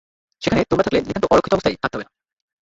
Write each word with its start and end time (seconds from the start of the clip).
সেখানে 0.41 0.61
তোমরা 0.69 0.83
থাকলে 0.85 0.99
নিতান্ত 0.99 1.25
অরক্ষিত 1.25 1.53
অবস্থায় 1.53 1.75
থাকতে 1.75 1.95
হবে 1.95 2.05
না। 2.05 2.11